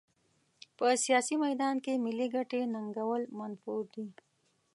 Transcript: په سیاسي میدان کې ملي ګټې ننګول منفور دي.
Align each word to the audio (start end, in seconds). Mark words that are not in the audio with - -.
په 0.77 0.85
سیاسي 1.05 1.35
میدان 1.45 1.75
کې 1.83 2.01
ملي 2.05 2.27
ګټې 2.35 2.61
ننګول 2.73 3.23
منفور 3.39 3.81
دي. 3.93 4.05